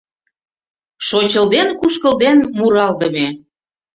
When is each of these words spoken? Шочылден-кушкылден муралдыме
Шочылден-кушкылден 1.07 2.37
муралдыме 2.57 3.27